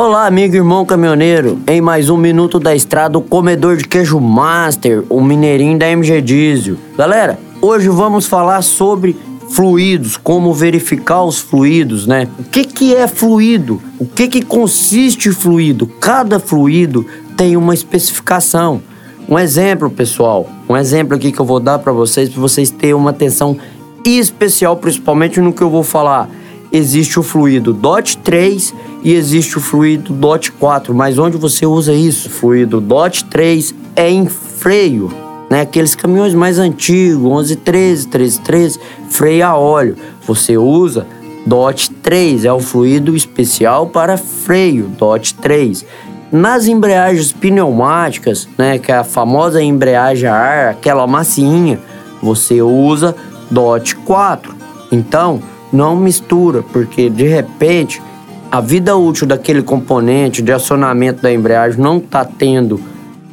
[0.00, 1.58] Olá, amigo irmão caminhoneiro.
[1.66, 6.22] Em mais um Minuto da Estrada, o comedor de queijo Master, o mineirinho da MG
[6.22, 6.76] Diesel.
[6.96, 9.16] Galera, Hoje vamos falar sobre
[9.50, 12.28] fluidos, como verificar os fluidos, né?
[12.38, 13.82] O que, que é fluido?
[13.98, 15.88] O que, que consiste fluido?
[15.88, 17.04] Cada fluido
[17.36, 18.80] tem uma especificação.
[19.28, 22.94] Um exemplo, pessoal, um exemplo aqui que eu vou dar para vocês, para vocês terem
[22.94, 23.58] uma atenção
[24.04, 26.30] especial, principalmente no que eu vou falar.
[26.70, 31.92] Existe o fluido DOT 3 e existe o fluido DOT 4, mas onde você usa
[31.92, 32.28] isso?
[32.28, 35.12] O fluido DOT 3 é em freio,
[35.48, 35.62] né?
[35.62, 39.96] Aqueles caminhões mais antigos, 1113, 1313, freio a óleo.
[40.26, 41.06] Você usa
[41.46, 45.86] DOT 3, é o fluido especial para freio, DOT 3.
[46.30, 51.80] Nas embreagens pneumáticas, né, que é a famosa embreagem a ar, aquela massinha,
[52.22, 53.14] você usa
[53.50, 54.54] DOT 4.
[54.92, 55.40] Então,
[55.72, 58.02] não mistura, porque de repente
[58.50, 62.80] a vida útil daquele componente de acionamento da embreagem não está tendo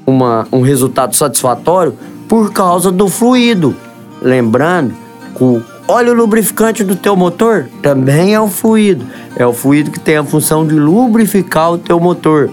[0.05, 1.93] uma, um resultado satisfatório
[2.27, 3.75] por causa do fluido.
[4.21, 4.93] Lembrando
[5.35, 9.05] que o óleo lubrificante do teu motor também é um fluido.
[9.37, 12.49] É o fluido que tem a função de lubrificar o teu motor.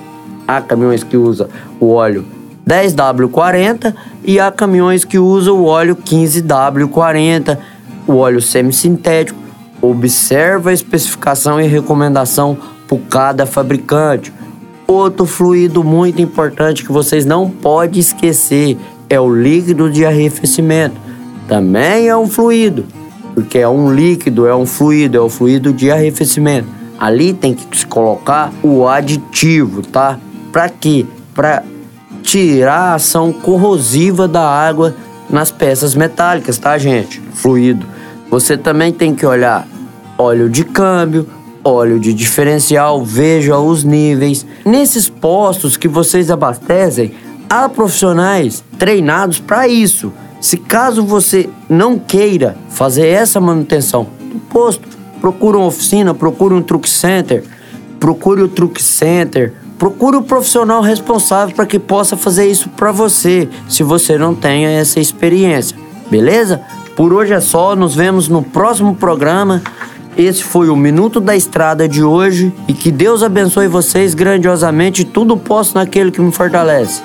[0.47, 1.49] Há caminhões que usam
[1.81, 2.25] o óleo
[2.69, 7.59] 10W40 e há caminhões que usam o óleo 15W40,
[8.07, 9.42] o óleo semissintético.
[9.83, 14.33] Observa a especificação e recomendação por cada fabricante.
[14.87, 18.79] Outro fluido muito importante que vocês não podem esquecer
[19.11, 20.95] é o líquido de arrefecimento.
[21.49, 22.87] Também é um fluido,
[23.35, 26.69] porque é um líquido, é um fluido, é o fluido de arrefecimento.
[26.99, 30.19] Ali tem que se colocar o aditivo, tá?
[30.53, 31.05] Para quê?
[31.35, 31.65] Para
[32.23, 34.95] tirar a ação corrosiva da água
[35.29, 37.21] nas peças metálicas, tá, gente?
[37.35, 37.85] Fluido.
[38.31, 39.67] Você também tem que olhar
[40.23, 41.27] óleo de câmbio,
[41.65, 44.47] óleo de diferencial, veja os níveis.
[44.65, 47.13] Nesses postos que vocês abastecem,
[47.51, 50.13] há profissionais treinados para isso.
[50.41, 54.89] Se caso você não queira fazer essa manutenção do posto,
[55.21, 57.45] procure uma oficina, procure um truck center,
[57.99, 63.49] procure o truck center, procure o profissional responsável para que possa fazer isso para você,
[63.69, 65.77] se você não tenha essa experiência.
[66.11, 66.61] Beleza?
[66.97, 69.63] Por hoje é só, nos vemos no próximo programa.
[70.17, 75.05] Esse foi o Minuto da Estrada de hoje e que Deus abençoe vocês grandiosamente.
[75.05, 77.03] Tudo posso naquele que me fortalece.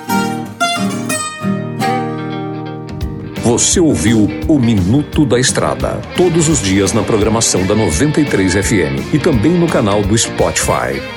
[3.44, 9.19] Você ouviu o Minuto da Estrada, todos os dias na programação da 93 FM e
[9.19, 11.16] também no canal do Spotify.